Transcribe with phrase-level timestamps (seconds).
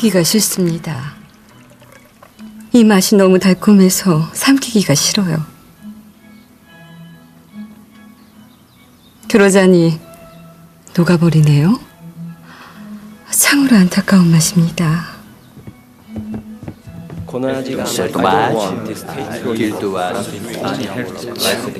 [0.00, 1.14] 삼키기가 싫습니다.
[2.72, 5.44] 이 맛이 너무 달콤해서 삼키기가 싫어요.
[9.30, 10.00] 그러자니
[10.96, 11.78] 녹아버리네요.
[13.30, 15.06] 참으로 안타까운 맛입니다.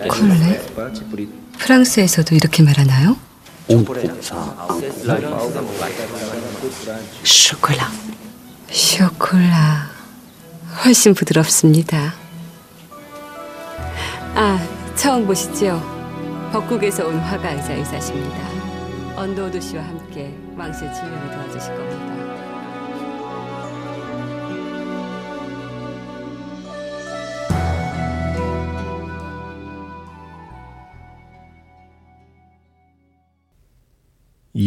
[0.08, 0.60] 콜레?
[1.58, 3.16] 프랑스에서도 이렇게 말하나요?
[7.22, 7.88] Chocolat.
[8.68, 9.90] Chocolat.
[10.84, 12.14] 훨씬 부드럽습니다.
[14.34, 14.58] 아,
[14.96, 15.80] 처음 보시죠?
[16.52, 18.38] 법국에서 온 화가이자 의사십니다.
[19.14, 22.09] 언더우드 씨와 함께 왕실 진료를 도와주실 겁니다.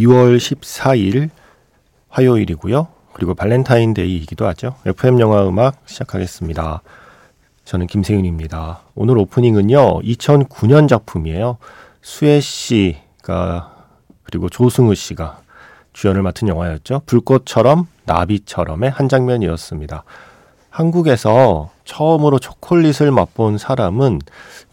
[0.03, 1.29] (2월 14일)
[2.09, 2.87] 화요일이고요.
[3.13, 4.75] 그리고 발렌타인데이이기도 하죠.
[4.85, 6.81] FM 영화 음악 시작하겠습니다.
[7.65, 8.81] 저는 김세윤입니다.
[8.95, 11.57] 오늘 오프닝은요, 2009년 작품이에요.
[12.01, 13.75] 수혜 씨가,
[14.23, 15.39] 그리고 조승우 씨가
[15.93, 17.03] 주연을 맡은 영화였죠.
[17.05, 20.03] 불꽃처럼, 나비처럼의 한 장면이었습니다.
[20.69, 24.19] 한국에서 처음으로 초콜릿을 맛본 사람은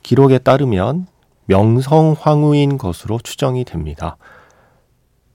[0.03, 1.06] 기록에 따르면
[1.45, 4.17] 명성황후인 것으로 추정이 됩니다.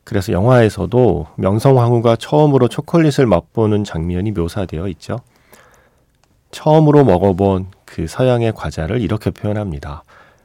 [0.06, 5.20] 그래서 영화에서도 명성황후가 처음으로 초콜릿을 맛보는 장면이 묘사되어 있죠.
[6.52, 10.04] 처음으로 먹어본 그 서양의 과자를 이렇게 표현합니다.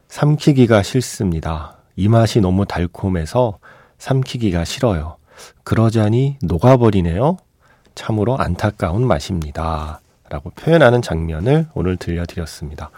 [0.09, 1.77] 삼키기가 싫습니다.
[1.95, 3.59] 이 맛이 너무 달콤해서
[3.99, 5.17] 삼키기가 싫어요.
[5.63, 7.37] 그러자니 녹아버리네요.
[7.95, 10.01] 참으로 안타까운 맛입니다.
[10.31, 12.91] 라고 표현하는 장면을 오늘 들려드렸습니다.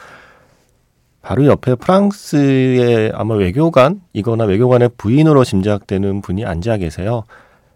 [1.23, 7.25] 바로 옆에 프랑스의 아마 외교관이거나 외교관의 부인으로 짐작되는 분이 앉아 계세요.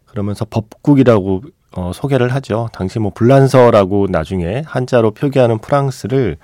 [0.06, 1.42] 그러면서 법국이라고
[1.76, 2.68] 어, 소개를 하죠.
[2.72, 6.38] 당시 뭐 불란서라고 나중에 한자로 표기하는 프랑스를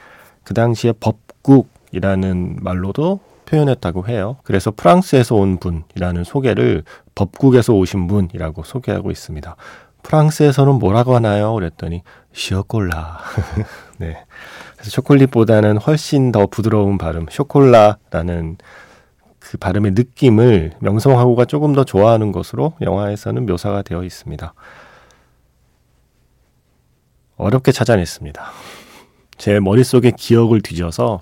[0.44, 4.37] 그 당시에 법국이라는 말로도 표현했다고 해요.
[4.44, 6.84] 그래서 프랑스에서 온 분이라는 소개를
[7.15, 9.56] 법국에서 오신 분이라고 소개하고 있습니다.
[10.03, 11.55] 프랑스에서는 뭐라고 하나요?
[11.55, 13.21] 그랬더니 시어콜라.
[13.99, 14.25] 네.
[14.82, 18.56] 그래서 초콜릿보다는 훨씬 더 부드러운 발음, 쇼콜라라는
[19.38, 24.53] 그 발음의 느낌을 명성하고가 조금 더 좋아하는 것으로 영화에서는 묘사가 되어 있습니다.
[27.37, 28.43] 어렵게 찾아냈습니다.
[29.38, 31.20] 제 머릿속에 기억을 뒤져서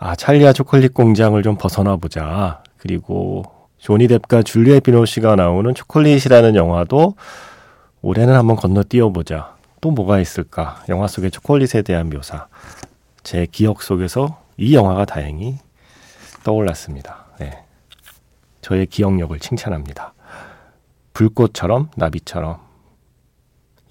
[0.00, 2.64] 아, 찰리아 초콜릿 공장을 좀 벗어나 보자.
[2.78, 3.44] 그리고
[3.78, 7.14] 조니 뎁과 줄리엣 비노시가 나오는 초콜릿이라는 영화도
[8.02, 9.59] 올해는 한번 건너뛰어 보자.
[9.80, 10.82] 또 뭐가 있을까?
[10.88, 12.48] 영화 속의 초콜릿에 대한 묘사.
[13.22, 15.58] 제 기억 속에서 이 영화가 다행히
[16.44, 17.26] 떠올랐습니다.
[17.38, 17.64] 네.
[18.60, 20.14] 저의 기억력을 칭찬합니다.
[21.12, 22.58] 불꽃처럼 나비처럼.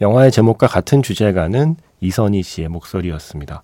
[0.01, 3.63] 영화의 제목과 같은 주제가는 이선희 씨의 목소리였습니다.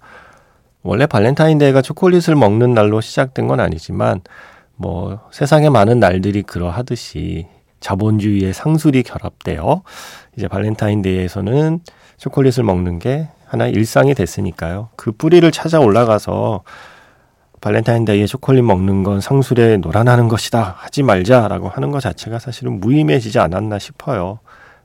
[0.82, 4.22] 원래 발렌타인데이가 초콜릿을 먹는 날로 시작된 건 아니지만
[4.76, 7.48] 뭐 세상에 많은 날들이 그러하듯이
[7.80, 9.84] 자본주의의 상술이 결합되어
[10.38, 11.80] 이제 발렌타인데이에서는
[12.18, 14.90] 초콜릿을 먹는 게 하나의 일상이 됐으니까요.
[14.96, 16.64] 그 뿌리를 찾아 올라가서
[17.62, 20.76] 발렌타인데이에 초콜릿 먹는 건 상술에 노란하는 것이다.
[20.78, 24.40] 하지 말자라고 하는 것 자체가 사실은 무의미해지지 않았나 싶어요.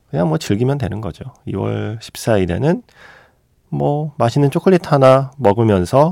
[0.09, 1.25] 그냥 뭐 즐기면 되는 거죠.
[1.47, 2.81] 2월 14일에는
[3.69, 6.11] 뭐 맛있는 초콜릿 하나 먹으면서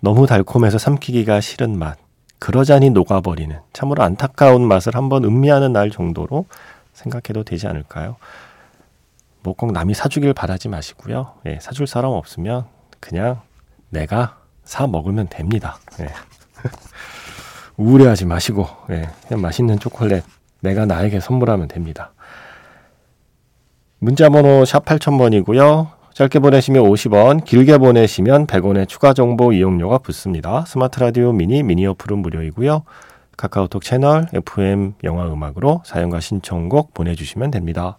[0.00, 1.98] 너무 달콤해서 삼키기가 싫은 맛.
[2.40, 6.46] 그러자니 녹아버리는 참으로 안타까운 맛을 한번 음미하는 날 정도로
[6.92, 8.16] 생각해도 되지 않을까요?
[9.42, 11.34] 뭐 꼭 남이 사주길 바라지 마시고요.
[11.46, 12.64] 예, 사줄 사람 없으면
[13.00, 13.40] 그냥
[13.90, 15.78] 내가 사 먹으면 됩니다.
[16.00, 16.08] 예.
[17.76, 20.22] 우울해하지 마시고 예, 그냥 맛있는 초콜릿
[20.60, 22.12] 내가 나에게 선물하면 됩니다.
[23.98, 25.88] 문자 번호 샵 8000번이고요.
[26.14, 30.64] 짧게 보내시면 50원, 길게 보내시면 100원의 추가 정보 이용료가 붙습니다.
[30.66, 32.82] 스마트 라디오 미니 미니 어플은 무료이고요.
[33.36, 37.98] 카카오톡 채널 FM 영화 음악으로 사연과 신청곡 보내주시면 됩니다.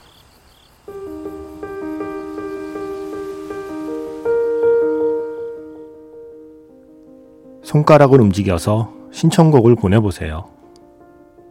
[7.71, 10.43] 손가락을 움직여서 신청곡을 보내보세요.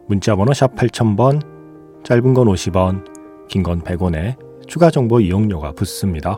[0.07, 1.41] 문자번호 샵 8000번,
[2.03, 4.35] 짧은 건 50원, 긴 건 100원에
[4.67, 6.37] 추가 정보 이용료가 붙습니다.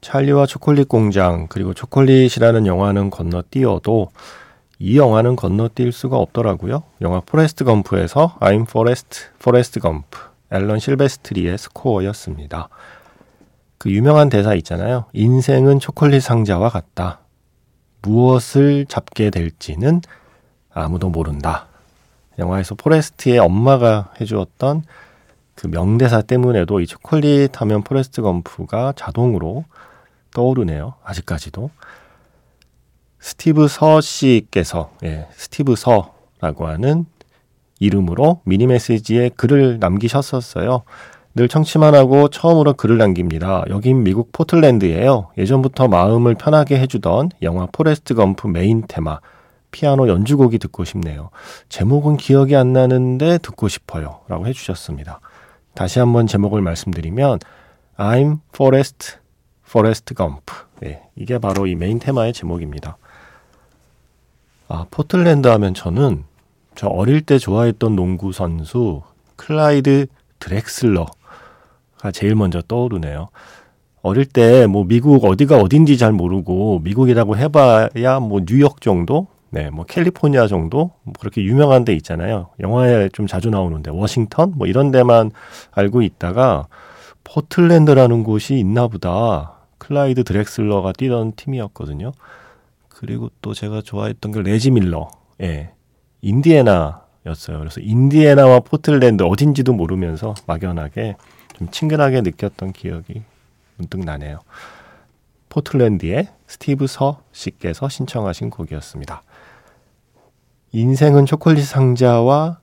[0.00, 4.10] 찰리와 초콜릿 공장 그리고 초콜릿이라는 영화는 건너뛰어도
[4.82, 6.82] 이 영화는 건너뛸 수가 없더라고요.
[7.02, 10.16] 영화 포레스트 검프에서 I'm Forrest, Forrest Gump,
[10.50, 12.70] 앨런 실베스트리의 스코어였습니다.
[13.76, 15.04] 그 유명한 대사 있잖아요.
[15.12, 17.20] 인생은 초콜릿 상자와 같다.
[18.00, 20.00] 무엇을 잡게 될지는
[20.72, 21.66] 아무도 모른다.
[22.38, 24.84] 영화에서 포레스트의 엄마가 해주었던
[25.56, 29.66] 그 명대사 때문에도 이 초콜릿 하면 포레스트 검프가 자동으로
[30.32, 30.94] 떠오르네요.
[31.04, 31.68] 아직까지도.
[33.20, 37.04] 스티브 서 씨께서 예, 스티브 서라고 하는
[37.78, 40.82] 이름으로 미니 메시지에 글을 남기셨었어요.
[41.34, 43.64] 늘 청취만 하고 처음으로 글을 남깁니다.
[43.68, 45.28] 여긴 미국 포틀랜드예요.
[45.38, 49.20] 예전부터 마음을 편하게 해주던 영화 포레스트 검프 메인 테마
[49.70, 51.30] 피아노 연주곡이 듣고 싶네요.
[51.68, 54.20] 제목은 기억이 안 나는데 듣고 싶어요.
[54.26, 55.20] 라고 해주셨습니다.
[55.74, 57.38] 다시 한번 제목을 말씀드리면
[57.96, 59.18] I'm Forrest,
[59.68, 60.52] Forrest Gump.
[60.84, 62.96] 예, 이게 바로 이 메인 테마의 제목입니다.
[64.72, 66.22] 아, 포틀랜드 하면 저는
[66.76, 69.02] 저 어릴 때 좋아했던 농구 선수
[69.34, 70.06] 클라이드
[70.38, 71.10] 드렉슬러가
[72.12, 73.30] 제일 먼저 떠오르네요.
[74.02, 79.84] 어릴 때 뭐 미국 어디가 어딘지 잘 모르고 미국이라고 해봐야 뭐 뉴욕 정도, 네, 뭐
[79.84, 82.50] 캘리포니아 정도 뭐 그렇게 유명한 데 있잖아요.
[82.60, 85.32] 영화에 좀 자주 나오는데 워싱턴 뭐 이런 데만
[85.72, 86.68] 알고 있다가
[87.24, 89.54] 포틀랜드라는 곳이 있나 보다.
[89.78, 92.12] 클라이드 드렉슬러가 뛰던 팀이었거든요.
[93.00, 95.08] 그리고 또 제가 좋아했던 게 레지 밀러.
[95.40, 95.72] 예.
[96.20, 97.58] 인디애나였어요.
[97.58, 101.16] 그래서 인디애나와 포틀랜드 어딘지도 모르면서 막연하게
[101.56, 103.22] 좀 친근하게 느꼈던 기억이
[103.78, 104.40] 문득 나네요.
[105.48, 109.22] 포틀랜드의 스티브 서 씨께서 신청하신 곡이었습니다.
[110.72, 112.60] 인생은 초콜릿 상자와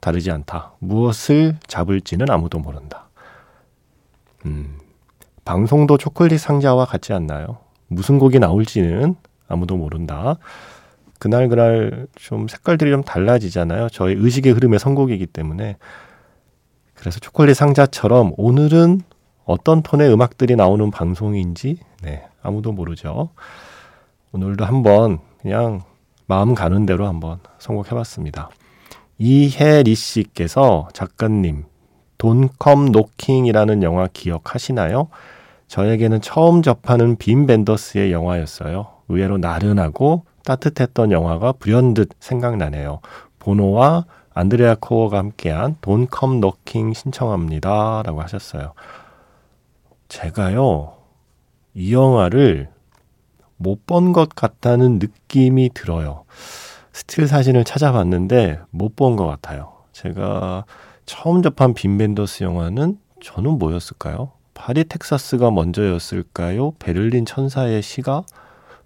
[0.00, 0.72] 다르지 않다.
[0.80, 3.08] 무엇을 잡을지는 아무도 모른다.
[4.46, 4.80] 음,
[5.44, 7.69] 방송도 초콜릿 상자와 같지 않나요?
[7.90, 9.16] 무슨 곡이 나올지는
[9.48, 10.36] 아무도 모른다.
[11.18, 13.88] 그날 그날 좀 색깔들이 좀 달라지잖아요.
[13.90, 15.76] 저의 의식의 흐름의 선곡이기 때문에.
[16.94, 19.00] 그래서 초콜릿 상자처럼 오늘은
[19.44, 23.30] 어떤 톤의 음악들이 나오는 방송인지 네, 아무도 모르죠.
[24.32, 25.82] 오늘도 한번 그냥
[26.26, 28.50] 마음 가는 대로 한번 선곡해봤습니다.
[29.18, 31.64] 이혜리 씨께서 작가님
[32.18, 35.08] Don't Come Knocking이라는 영화 기억하시나요?
[35.70, 38.88] 저에게는 처음 접하는 빔 벤더스의 영화였어요.
[39.08, 42.98] 의외로 나른하고 따뜻했던 영화가 불현듯 생각나네요.
[43.38, 48.02] 보노와 안드레아 코어가 함께한 Don't Come Knocking 신청합니다.
[48.04, 48.72] 라고 하셨어요.
[50.08, 50.94] 제가요,
[51.74, 52.68] 이 영화를
[53.56, 56.24] 못 본 것 같다는 느낌이 들어요.
[56.92, 59.74] 스틸 사진을 찾아봤는데 못 본 것 같아요.
[59.92, 60.64] 제가
[61.06, 64.32] 처음 접한 빔 벤더스 영화는 저는 뭐였을까요?
[64.60, 66.72] 파리 텍사스가 먼저였을까요?
[66.72, 68.24] 베를린 천사의 시가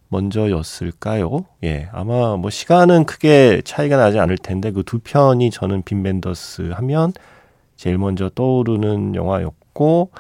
[0.09, 1.47] 먼저였을까요?
[1.65, 6.71] 예, 아마 뭐 시간은 크게 차이가 나지 않을 텐데 그 두 편이 저는 빔 벤더스
[6.75, 7.13] 하면
[7.75, 10.13] 제일 먼저 떠오르는 영화였고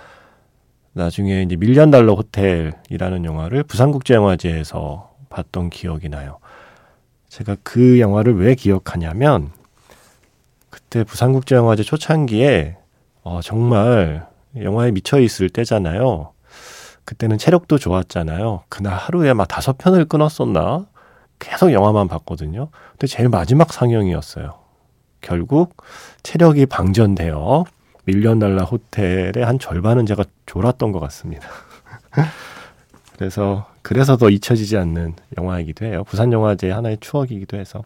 [0.93, 6.39] 나중에 이제 밀리언 달러 호텔이라는 영화를 부산국제영화제에서 봤던 기억이 나요.
[7.29, 9.53] 제가 그 영화를 왜 기억하냐면
[10.69, 12.77] 그때 부산국제영화제 초창기에
[13.23, 16.33] 어, 정말 영화에 미쳐 있을 때잖아요.
[17.05, 18.65] 그때는 체력도 좋았잖아요.
[18.69, 20.87] 그날 하루에 막 다섯 편을 끊었었나?
[21.39, 22.69] 계속 영화만 봤거든요.
[22.93, 24.55] 근데 제일 마지막 상영이었어요.
[25.21, 25.77] 결국
[26.23, 27.65] 체력이 방전되어
[28.05, 31.49] 밀리언 달러 호텔의 한 절반은 제가 졸았던 것 같습니다.
[33.17, 36.05] 그래서 그래서 더 잊혀지지 않는 영화이기도 해요.
[36.05, 37.83] 부산 영화제 하나의 추억이기도 해서.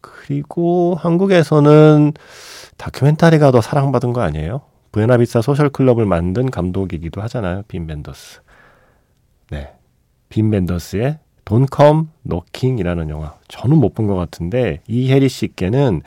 [0.00, 2.12] 그리고 한국에서는
[2.76, 4.62] 다큐멘터리가 더 사랑받은 거 아니에요?
[4.92, 7.62] 부에나비사 소셜클럽을 만든 감독이기도 하잖아요.
[7.68, 8.40] 빈 벤더스.
[9.50, 9.72] 네.
[10.28, 13.34] 빈 벤더스의 Don't Come Knocking이라는 영화.
[13.48, 16.02] 저는 못 본 것 같은데 이 해리 씨께는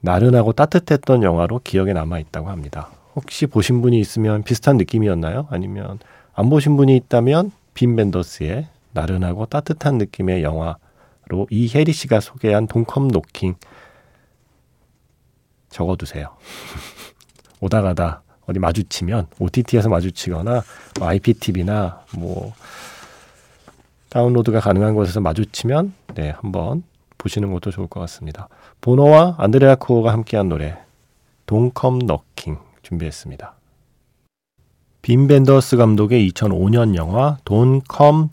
[0.00, 2.88] 나른하고 따뜻했던 영화로 기억에 남아 있다고 합니다.
[3.16, 5.48] 혹시 보신 분이 있으면 비슷한 느낌이었나요?
[5.50, 5.98] 아니면
[6.34, 13.08] 안 보신 분이 있다면 빈 벤더스의 나른하고 따뜻한 느낌의 영화로 이 해리 씨가 소개한 돈컴
[13.08, 13.54] 노킹
[15.70, 16.36] 적어두세요.
[17.60, 20.62] 오다 가다 어디 마주치면 OTT에서 마주치거나
[20.98, 22.54] 뭐 IPTV나 뭐
[24.08, 26.82] 다운로드가 가능한 곳에서 마주치면 네 한번
[27.18, 28.48] 보시는 것도 좋을 것 같습니다.
[28.80, 30.78] 보노와 안드레아 코어가 함께한 노래
[31.46, 33.54] 동컴 너킹 준비했습니다.
[35.02, 38.30] 빈 벤더스 감독의 2005년 영화 돈컴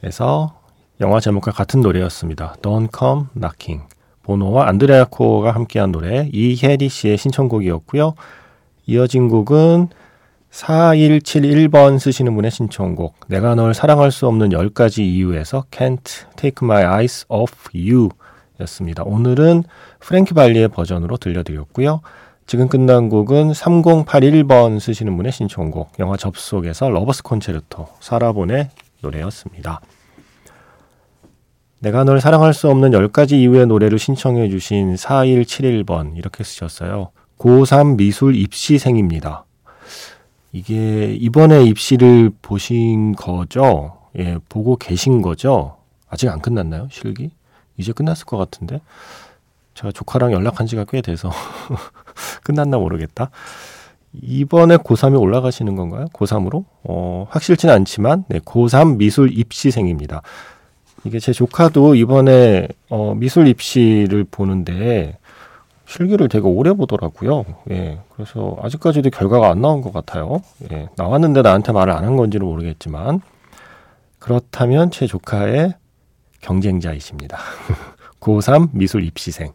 [0.00, 0.60] 너킹에서
[1.00, 2.54] 영화 제목과 같은 노래였습니다.
[2.62, 3.91] Don't Come Knocking.
[4.22, 8.14] 보노와 안드레아 코어가 함께한 노래 이혜리 씨의 신청곡이었고요.
[8.86, 9.88] 이어진 곡은
[10.50, 17.24] 4171번 쓰시는 분의 신청곡 내가 널 사랑할 수 없는 10가지 이유에서 Can't Take My Eyes
[17.28, 18.10] Off You
[18.60, 19.02] 였습니다.
[19.02, 19.64] 오늘은
[20.00, 22.00] 프랭키 발리의 버전으로 들려드렸고요.
[22.46, 28.68] 지금 끝난 곡은 3081번 쓰시는 분의 신청곡 영화 접속에서 Lover's Concerto 사라 본의
[29.00, 29.80] 노래였습니다.
[31.82, 37.10] 내가 널 사랑할 수 없는 10가지 이유의 노래를 신청해 주신 4171번 이렇게 쓰셨어요.
[37.38, 39.44] 고3 미술 입시생입니다.
[40.52, 43.98] 이게 이번에 입시를 보신 거죠?
[44.16, 45.78] 예, 보고 계신 거죠?
[46.08, 46.86] 아직 안 끝났나요?
[46.88, 47.32] 실기?
[47.76, 48.80] 이제 끝났을 것 같은데.
[49.74, 51.32] 제가 조카랑 연락한 지가 꽤 돼서
[52.44, 53.30] 끝났나 모르겠다.
[54.12, 56.04] 이번에 고3이 올라가시는 건가요?
[56.12, 56.64] 고3으로?
[56.84, 60.22] 어, 확실치는 않지만, 네, 고3 미술 입시생입니다.
[61.04, 65.18] 이게 제 조카도 이번에, 어, 미술 입시를 보는데,
[65.86, 67.44] 실기를 되게 오래 보더라고요.
[67.70, 67.98] 예.
[68.14, 70.40] 그래서 아직까지도 결과가 안 나온 것 같아요.
[70.72, 70.88] 예.
[70.96, 73.20] 나왔는데 나한테 말을 안 한 건지는 모르겠지만,
[74.18, 75.74] 그렇다면 제 조카의
[76.40, 77.38] 경쟁자이십니다.
[78.20, 79.52] 고3 미술 입시생.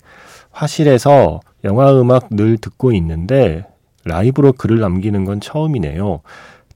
[0.51, 3.65] 화실에서 영화 음악 늘 듣고 있는데
[4.03, 6.21] 라이브로 글을 남기는 건 처음이네요.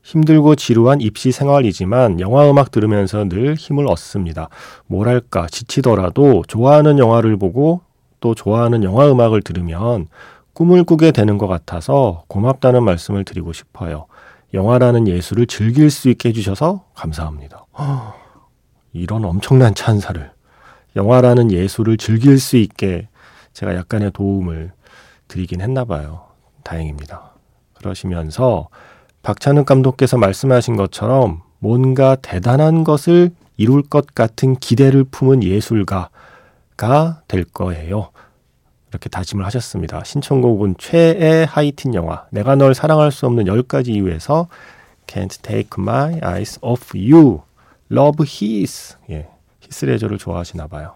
[0.03, 4.49] 힘들고 지루한 입시 생활이지만 영화 음악 들으면서 늘 힘을 얻습니다.
[4.87, 7.81] 뭐랄까 지치더라도 좋아하는 영화를 보고
[8.19, 10.07] 또 좋아하는 영화 음악을 들으면
[10.53, 14.07] 꿈을 꾸게 되는 것 같아서 고맙다는 말씀을 드리고 싶어요.
[14.53, 17.65] 영화라는 예술을 즐길 수 있게 해주셔서 감사합니다.
[18.93, 20.31] 이런 엄청난 찬사를
[20.95, 23.07] 영화라는 예술을 즐길 수 있게
[23.53, 24.71] 제가 약간의 도움을
[25.29, 26.25] 드리긴 했나 봐요.
[26.63, 27.31] 다행입니다.
[27.73, 28.67] 그러시면서
[29.23, 36.09] 박찬욱 감독께서 말씀하신 것처럼 뭔가 대단한 것을 이룰 것 같은 기대를 품은 예술가가
[37.27, 38.09] 될 거예요.
[38.89, 40.03] 이렇게 다짐을 하셨습니다.
[40.03, 44.47] 신청곡은 최애 하이틴 영화 내가 널 사랑할 수 없는 10가지 이유에서
[45.07, 47.41] Can't Take My Eyes Off You
[47.91, 49.29] Love His 예,
[49.61, 50.95] 히스레저를 좋아하시나 봐요.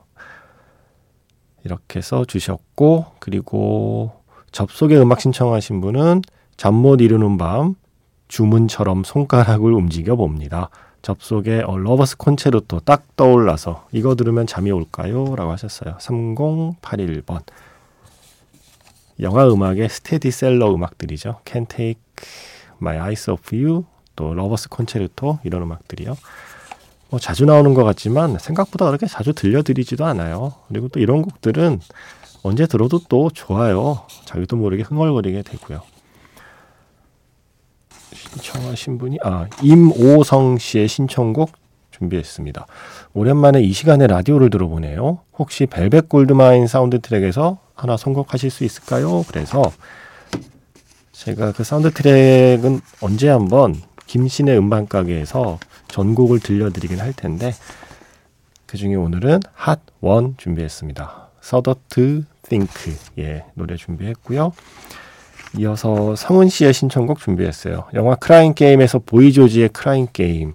[1.63, 4.12] 이렇게 써 주셨고 그리고
[4.51, 6.22] 접속에 음악 신청하신 분은
[6.58, 7.75] 잠 못 이루는 밤
[8.27, 10.70] 주문처럼 손가락을 움직여 봅니다.
[11.01, 15.36] 접속에 어, Lover's Concerto 딱 떠올라서 이거 들으면 잠이 올까요?
[15.36, 15.98] 라고 하셨어요.
[16.00, 17.41] 3081번.
[19.22, 21.41] 영화 음악의 스테디셀러 음악들이죠.
[21.46, 22.01] Can't Take
[22.82, 26.17] My Eyes Off You, 또 Lover's Concerto 이런 음악들이요.
[27.12, 30.53] 뭐 자주 나오는 것 같지만 생각보다 그렇게 자주 들려드리지도 않아요.
[30.67, 31.79] 그리고 또 이런 곡들은
[32.44, 34.01] 언제 들어도 또 좋아요.
[34.25, 35.82] 자기도 모르게 흥얼거리게 되고요.
[38.29, 41.51] 신청하신 분이 아 임오성 씨의 신청곡
[41.91, 42.65] 준비했습니다.
[43.13, 45.20] 오랜만에 이 시간에 라디오를 들어보네요.
[45.38, 49.24] 혹시 Velvet Goldmine 사운드 트랙에서 하나 선곡하실 수 있을까요?
[49.27, 49.72] 그래서
[51.12, 53.75] 제가 그 사운드 트랙은 언제 한번
[54.08, 57.53] 김신의 음반 가게에서 전곡을 들려드리긴 할 텐데
[58.65, 61.29] 그 중에 오늘은 Hot One 준비했습니다.
[61.40, 64.51] Shudder to Think 예 노래 준비했고요.
[65.58, 67.86] 이어서 성은 씨의 신청곡 준비했어요.
[67.94, 70.54] 영화 Crying Game에서 보이 조지의 Crying Game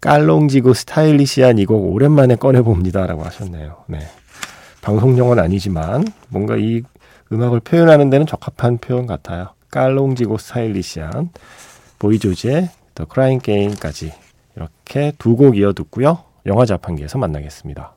[0.00, 3.84] 깔롱지고 스타일리시한 이 곡 오랜만에 꺼내봅니다 라고 하셨네요.
[3.88, 3.98] 네.
[4.80, 6.82] 방송 용어는 아니지만 뭔가 이
[7.32, 9.48] 음악을 표현하는 데는 적합한 표현 같아요.
[9.70, 11.30] 깔롱지고 스타일리시한
[11.98, 14.12] 보이 조지의 The Crying Game까지
[14.56, 16.18] 이렇게 두 곡 이어 듣고요.
[16.46, 17.92] 영화 자판기에서 만나겠습니다.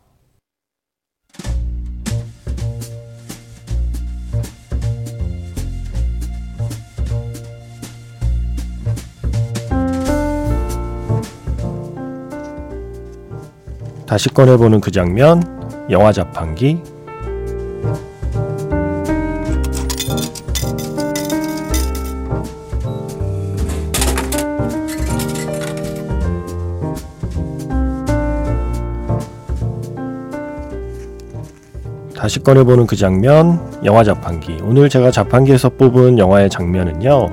[14.11, 15.41] 다시 꺼내보는 그 장면,
[15.89, 16.81] 영화 자판기.
[32.13, 34.57] 다시 꺼내보는 그 장면, 영화 자판기.
[34.61, 37.31] 오늘 제가 자판기에서 뽑은 영화의 장면은요,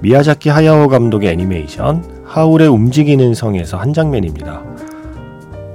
[0.00, 4.64] 미야자키 하야오 감독의 애니메이션, 하울의 움직이는 성에서 한 장면입니다.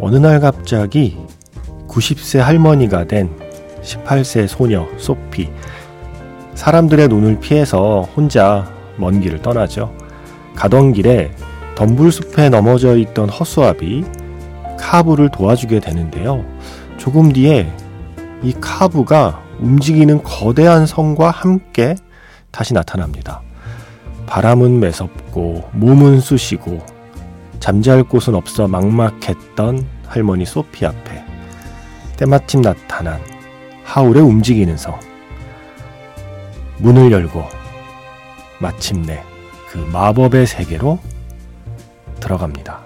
[0.06, 1.18] 어느 날 갑자기
[1.88, 3.30] 90세 할머니가 된
[3.82, 5.50] 18세 소녀 소피
[6.56, 9.96] 사람들의 눈을 피해서 혼자 먼 길을 떠나죠.
[10.56, 11.32] 가던 길에
[11.76, 14.04] 덤불숲에 넘어져 있던 허수아비
[14.78, 16.44] 카부를 도와주게 되는데요.
[16.98, 17.72] 조금 뒤에
[18.42, 21.96] 이 카부가 움직이는 거대한 성과 함께
[22.52, 23.42] 다시 나타납니다.
[24.26, 26.93] 바람은 매섭고 몸은 쑤시고
[27.64, 31.24] 잠잘 곳은 없어 막막했던 할머니 소피 앞에
[32.18, 33.22] 때마침 나타난
[33.86, 35.00] 하울의 움직이는 성
[36.80, 37.42] 문을 열고
[38.60, 39.24] 마침내
[39.70, 41.00] 그 마법의 세계로
[42.20, 42.82] 들어갑니다.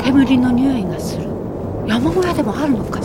[0.00, 0.65] 괴물이노니?
[2.46, 3.00] もあるのか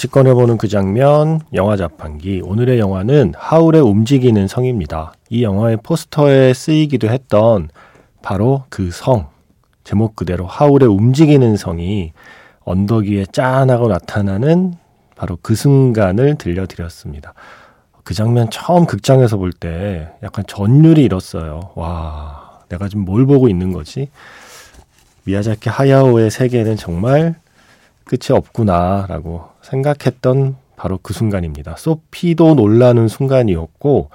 [0.00, 2.40] 다시 꺼내보는 그 장면, 영화 자판기.
[2.42, 5.12] 오늘의 영화는 하울의 움직이는 성입니다.
[5.28, 7.68] 이 영화의 포스터에 쓰이기도 했던
[8.22, 9.28] 바로 그 성.
[9.84, 12.14] 제목 그대로 하울의 움직이는 성이
[12.60, 14.72] 언덕 위에 짠하고 나타나는
[15.16, 17.34] 바로 그 순간을 들려드렸습니다.
[18.02, 21.72] 그 장면 처음 극장에서 볼 때 약간 전율이 일었어요.
[21.74, 24.08] 와, 내가 지금 뭘 보고 있는 거지?
[25.24, 27.34] 미야자키 하야오의 세계는 정말
[28.10, 31.76] 끝이 없구나라고 생각했던 바로 그 순간입니다.
[31.76, 34.10] 소피도 놀라는 순간이었고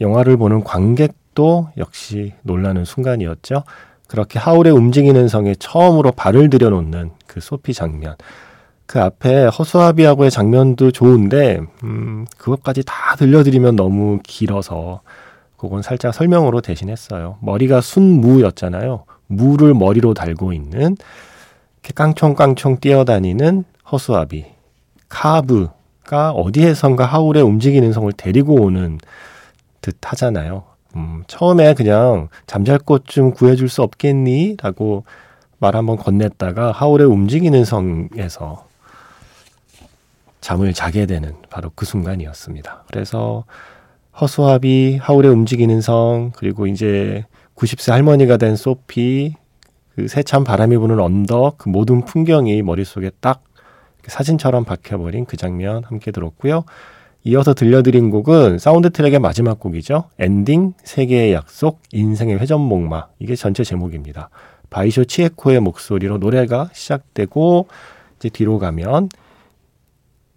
[0.00, 3.64] 영화를 보는 관객도 역시 놀라는 순간이었죠.
[4.06, 8.14] 그렇게 하울의 움직이는 성에 처음으로 발을 들여놓는 그 소피 장면.
[8.86, 15.02] 그 앞에 허수아비하고의 장면도 좋은데 음, 그것까지 다 들려드리면 너무 길어서
[15.58, 17.36] 그건 살짝 설명으로 대신했어요.
[17.42, 19.04] 머리가 순무였잖아요.
[19.26, 20.96] 무를 머리로 달고 있는
[21.84, 24.46] 이렇게 깡총깡총 뛰어다니는 허수아비
[25.10, 28.98] 카브가 어디에선가 하울의 움직이는 성을 데리고 오는
[29.82, 30.64] 듯 하잖아요.
[30.96, 34.56] 음, 처음에 그냥 잠잘 곳 좀 구해줄 수 없겠니?
[34.62, 35.04] 라고
[35.58, 38.66] 말 한번 건넸다가 하울의 움직이는 성에서
[40.40, 42.84] 잠을 자게 되는 바로 그 순간이었습니다.
[42.88, 43.44] 그래서
[44.18, 49.34] 허수아비, 하울의 움직이는 성, 그리고 이제 90세 할머니가 된 소피,
[49.94, 53.44] 그 세찬 바람이 부는 언덕, 그 모든 풍경이 머릿속에 딱
[54.06, 56.64] 사진처럼 박혀버린 그 장면 함께 들었고요.
[57.24, 60.10] 이어서 들려드린 곡은 사운드 트랙의 마지막 곡이죠.
[60.18, 63.06] 엔딩, 세계의 약속, 인생의 회전목마.
[63.18, 64.28] 이게 전체 제목입니다.
[64.68, 67.68] 바이쇼 치에코의 목소리로 노래가 시작되고
[68.18, 69.08] 이제 뒤로 가면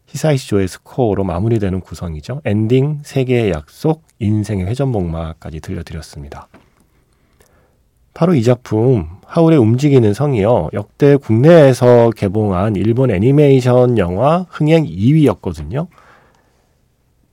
[0.05, 2.41] 히사이시조의 스코어로 마무리되는 구성이죠.
[2.45, 6.47] 엔딩, 세계의 약속, 인생의 회전목마까지 들려드렸습니다.
[8.17, 10.69] 바로 이 작품 하울의 움직이는 성이요.
[10.73, 15.85] 역대 국내에서 개봉한 일본 애니메이션 영화 흥행 2위였거든요.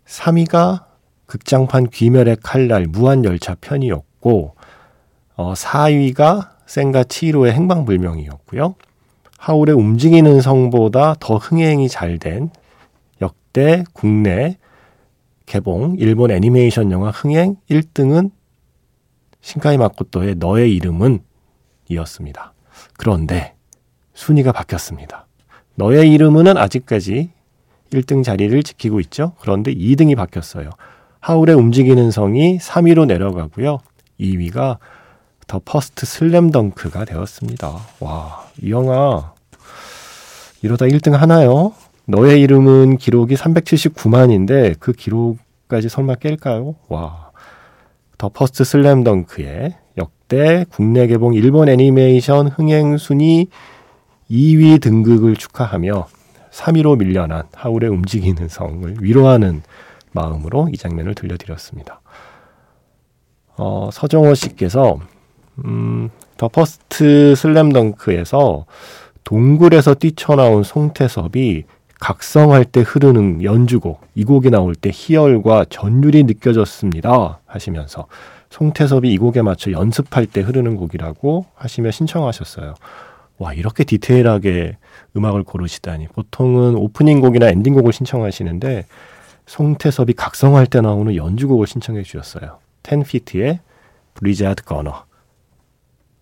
[0.04, 0.84] 3위가
[1.24, 4.56] 극장판 귀멸의 칼날 무한열차 편이었고
[5.36, 8.74] 어, 4위가 센과 치히로의 행방불명이었고요.
[9.38, 12.50] 하울의 움직이는 성보다 더 흥행이 잘 된
[13.22, 14.58] 역대 국내
[15.46, 18.32] 개봉 일본 애니메이션 영화 흥행 1등은
[19.44, 21.20] 신카이 마코토의 너의 이름은
[21.90, 22.54] 이었습니다.
[22.96, 23.52] 그런데
[24.14, 25.26] 순위가 바뀌었습니다.
[25.74, 27.30] 너의 이름은 아직까지
[27.92, 29.34] 1등 자리를 지키고 있죠.
[29.40, 30.70] 그런데 2등이 바뀌었어요.
[31.20, 33.80] 하울의 움직이는 성이 3위로 내려가고요.
[34.18, 34.78] 2위가
[35.46, 37.76] 더 퍼스트 슬램덩크가 되었습니다.
[38.00, 39.34] 와, 이 영화
[40.62, 41.74] 이러다 1등 하나요?
[42.06, 46.76] 너의 이름은 기록이 379만인데 그 기록까지 설마 깰까요?
[46.88, 47.30] 와.
[48.24, 53.48] 더 퍼스트 슬램덩크의 역대 국내 개봉 일본 애니메이션 흥행 순위
[54.30, 56.06] 2위 등극을 축하하며
[56.50, 59.60] 3위로 밀려난 하울의 움직이는 성을 위로하는
[60.12, 62.00] 마음으로 이 장면을 들려드렸습니다.
[63.58, 65.00] 어, 서정호 씨께서
[65.66, 66.08] 음,
[66.38, 68.64] 더 퍼스트 슬램덩크에서
[69.24, 71.64] 동굴에서 뛰쳐나온 송태섭이
[72.00, 78.06] 각성할 때 흐르는 연주곡 이 곡이 나올 때 희열과 전율이 느껴졌습니다 하시면서
[78.50, 82.74] 송태섭이 이 곡에 맞춰 연습할 때 흐르는 곡이라고 하시며 신청하셨어요.
[83.38, 84.76] 와 이렇게 디테일하게
[85.16, 88.86] 음악을 고르시다니 보통은 오프닝 곡이나 엔딩 곡을 신청하시는데
[89.46, 92.58] 송태섭이 각성할 때 나오는 연주곡을 신청해 주셨어요.
[92.84, 93.60] 텐피트의
[94.14, 95.04] Blizzard Gunner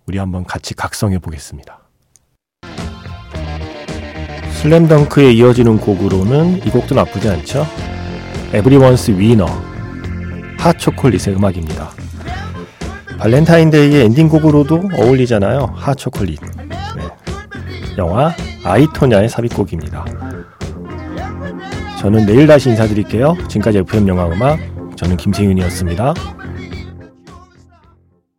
[0.06, 1.82] 우리 한번 같이 각성해 보겠습니다.
[4.62, 7.66] 슬램덩크에 이어지는 곡으로는 이 곡도 나쁘지 않죠.
[8.53, 9.46] Everyone's Winner
[10.59, 11.90] 핫초콜릿의 음악입니다.
[13.18, 15.72] 발렌타인데이의 엔딩곡으로도 어울리잖아요.
[15.75, 16.40] 핫초콜릿.
[16.96, 17.03] 네.
[17.98, 20.05] 영화 아이토냐의 삽입곡입니다.
[21.98, 23.37] 저는 내일 다시 인사드릴게요.
[23.48, 24.61] 지금까지 FM 영화 음악
[24.94, 26.14] 저는 김세윤이었습니다.